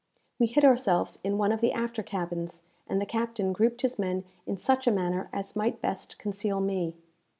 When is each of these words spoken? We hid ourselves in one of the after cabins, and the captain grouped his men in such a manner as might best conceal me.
We 0.39 0.47
hid 0.47 0.65
ourselves 0.65 1.19
in 1.23 1.37
one 1.37 1.51
of 1.51 1.61
the 1.61 1.71
after 1.73 2.01
cabins, 2.01 2.63
and 2.87 2.99
the 2.99 3.05
captain 3.05 3.53
grouped 3.53 3.83
his 3.83 3.99
men 3.99 4.23
in 4.47 4.57
such 4.57 4.87
a 4.87 4.91
manner 4.91 5.29
as 5.31 5.55
might 5.55 5.79
best 5.79 6.17
conceal 6.17 6.59
me. 6.59 6.95